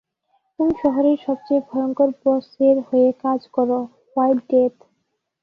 [0.59, 4.75] তুমি শহরের সবচেয়ে ভয়ঙ্কর বসের হয়ে কাজ করোঃ হোয়াইট ডেথ।